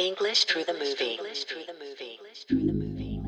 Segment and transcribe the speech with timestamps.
[0.00, 1.16] English through the movie.
[1.16, 2.20] English through the movie.
[2.20, 3.18] English through the movie.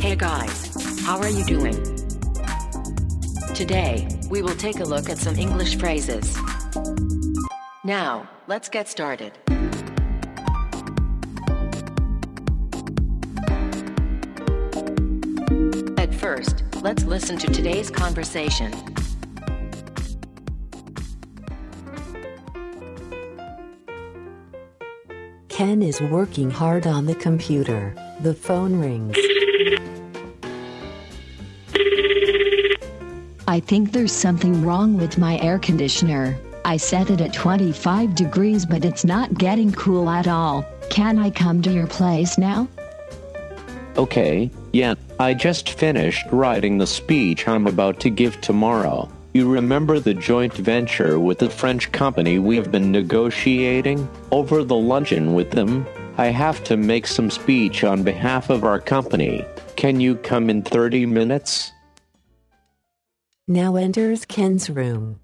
[0.00, 1.74] Hey guys, how are you doing?
[3.54, 6.34] Today, we will take a look at some English phrases.
[7.84, 9.36] Now, let's get started.
[16.26, 18.72] First, let's listen to today's conversation.
[25.46, 27.94] Ken is working hard on the computer.
[28.22, 29.16] The phone rings.
[33.46, 36.36] I think there's something wrong with my air conditioner.
[36.64, 40.64] I set it at 25 degrees, but it's not getting cool at all.
[40.90, 42.66] Can I come to your place now?
[43.98, 49.10] Okay, yeah, I just finished writing the speech I'm about to give tomorrow.
[49.32, 54.06] You remember the joint venture with the French company we've been negotiating?
[54.30, 55.86] Over the luncheon with them,
[56.18, 59.46] I have to make some speech on behalf of our company.
[59.76, 61.72] Can you come in 30 minutes?
[63.48, 65.18] Nao enters Ken's room.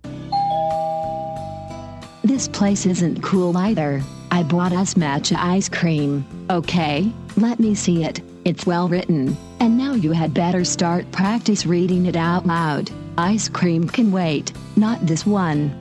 [2.24, 4.02] This place isn't cool either.
[4.30, 6.24] I bought us matcha ice cream.
[6.48, 8.22] Okay, let me see it.
[8.44, 9.36] It's well written.
[9.60, 12.90] And now you had better start practice reading it out loud.
[13.16, 15.78] Ice cream can wait, not this one.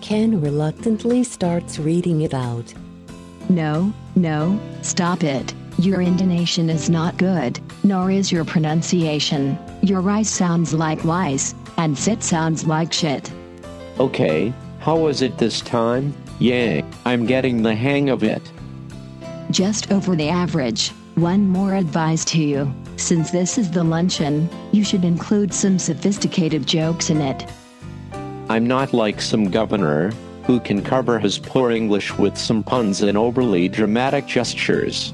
[0.00, 2.72] Ken reluctantly starts reading it out.
[3.50, 5.52] No, no, stop it.
[5.78, 9.58] Your intonation is not good, nor is your pronunciation.
[9.82, 13.30] Your rice sounds like lice, and sit sounds like shit.
[14.00, 16.14] Okay, how was it this time?
[16.38, 18.42] Yay, I'm getting the hang of it.
[19.50, 20.92] Just over the average.
[21.18, 22.72] One more advice to you.
[22.96, 27.44] Since this is the luncheon, you should include some sophisticated jokes in it.
[28.48, 30.12] I'm not like some governor
[30.44, 35.12] who can cover his poor English with some puns and overly dramatic gestures.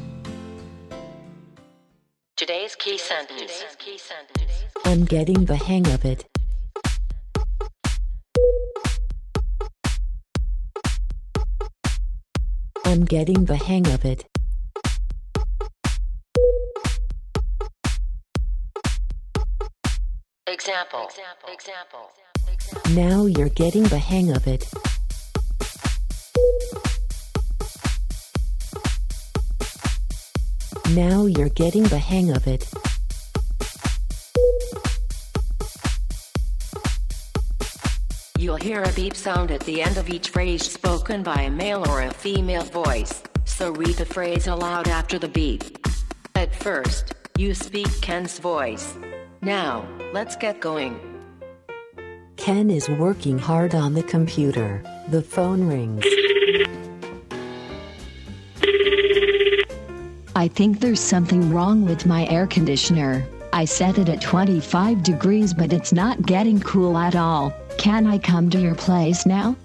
[2.36, 3.64] Today's key sentence.
[4.84, 6.26] I'm getting the hang of it.
[12.84, 14.26] I'm getting the hang of it.
[20.66, 21.10] Example.
[21.52, 22.10] Example.
[22.94, 24.64] Now you're getting the hang of it.
[30.94, 32.66] Now you're getting the hang of it.
[38.38, 41.86] You'll hear a beep sound at the end of each phrase spoken by a male
[41.90, 45.62] or a female voice, so read the phrase aloud after the beep.
[46.34, 48.96] At first, you speak Ken's voice.
[49.42, 50.94] Now, let's get going.
[52.36, 54.80] Ken is working hard on the computer.
[55.08, 56.04] The phone rings.
[60.36, 63.26] I think there's something wrong with my air conditioner.
[63.52, 67.52] I set it at 25 degrees, but it's not getting cool at all.
[67.78, 69.56] Can I come to your place now?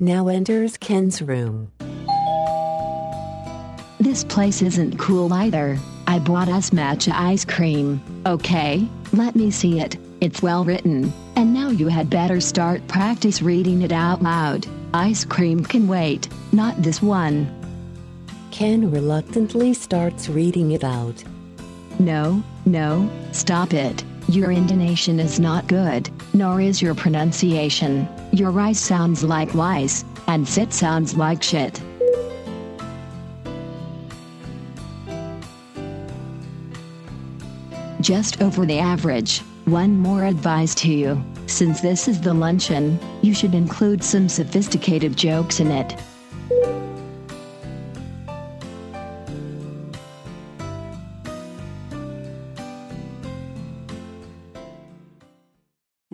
[0.00, 1.72] Nao enters Ken's room.
[3.98, 5.76] This place isn't cool either.
[6.06, 8.00] I bought us matcha ice cream.
[8.24, 9.96] Okay, let me see it.
[10.20, 11.12] It's well written.
[11.34, 14.68] And now you had better start practice reading it out loud.
[14.94, 17.52] Ice cream can wait, not this one.
[18.52, 21.24] Ken reluctantly starts reading it out.
[21.98, 24.04] No, no, stop it.
[24.28, 28.08] Your intonation is not good, nor is your pronunciation.
[28.32, 31.82] Your rice sounds like lice, and sit sounds like shit.
[38.00, 39.40] Just over the average.
[39.64, 41.22] One more advice to you.
[41.46, 46.00] Since this is the luncheon, you should include some sophisticated jokes in it.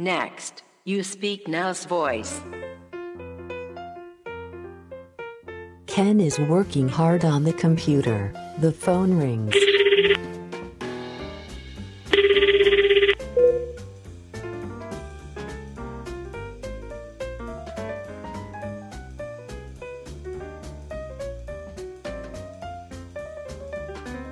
[0.05, 2.39] Next, you speak Nao's voice.
[5.87, 8.31] Ken is working hard on the computer.
[8.59, 9.55] The phone rings.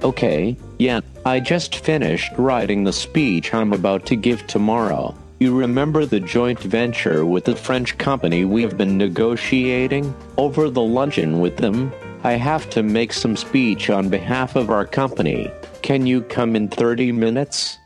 [0.05, 5.17] Okay, yeah, I just finished writing the speech I'm about to give tomorrow.
[5.43, 10.15] You remember the joint venture with the French company we've been negotiating?
[10.39, 11.93] Over the luncheon with them,
[12.23, 15.51] I have to make some speech on behalf of our company.
[15.83, 17.77] Can you come in 30 minutes?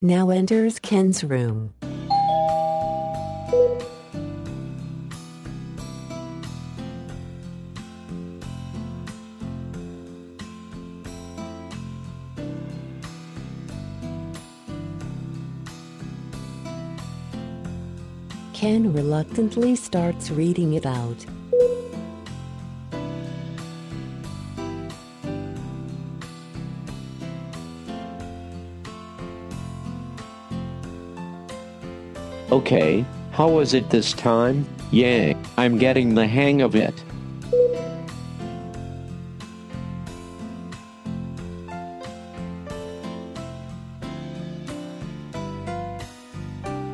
[0.00, 1.74] Nao enters Ken's room.
[18.60, 21.16] Ken reluctantly starts reading it out.
[32.52, 34.66] Okay, how was it this time?
[34.90, 37.02] Yay, I'm getting the hang of it.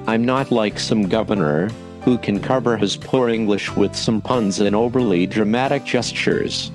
[0.08, 1.70] I'm not like some governor
[2.02, 6.72] who can cover his poor English with some puns and overly dramatic gestures.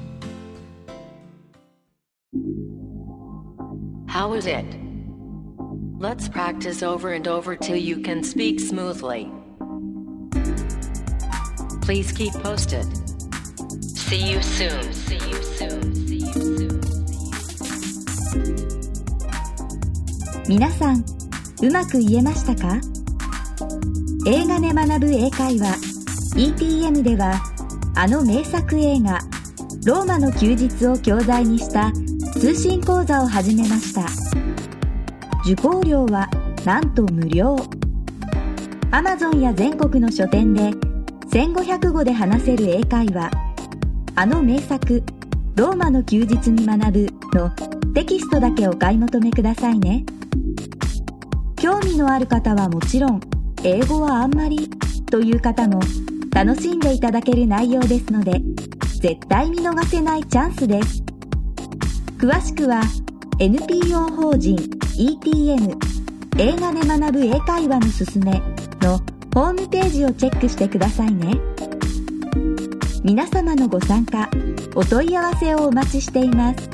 [4.06, 4.64] How was it?
[5.98, 9.30] Let's practice over and over till you can speak smoothly.
[11.82, 12.86] Please keep posted.
[13.82, 14.92] See you soon.
[14.92, 16.06] See you soon.
[16.06, 16.76] See you soon.
[20.48, 21.04] 皆さん、
[21.60, 22.80] うまく言えましたか
[24.25, 25.75] 映画で学ぶ英会話
[26.35, 27.41] ETM では
[27.95, 29.19] あの名作映画
[29.85, 31.91] 「ローマの休日」を教材にした
[32.33, 34.05] 通信講座を始めました。
[35.43, 36.29] 受講料は
[36.65, 37.55] なんと無料。
[38.91, 40.71] Amazon や全国の書店で
[41.31, 43.31] 1500語で話せる英会話。
[44.15, 45.03] あの名作
[45.55, 47.51] 「ローマの休日に学ぶ」の
[47.93, 50.05] テキストだけお買い求めくださいね。
[51.57, 53.21] 興味のある方はもちろん
[53.63, 54.69] 英語はあんまり
[55.11, 55.79] という方も
[56.33, 58.41] 楽しんでいただける内容ですので
[59.01, 61.03] 絶対見逃せないチャンスです。
[62.17, 62.81] 詳しくは
[63.39, 64.55] NPO 法人
[64.97, 65.77] ETM
[66.37, 68.31] 映画で学ぶ英会話のすすめ
[68.81, 68.97] の
[69.33, 71.39] ホームページをチェックしてくださいね。
[73.03, 74.29] 皆様のご参加
[74.75, 76.70] お問い合わせをお待ちしています。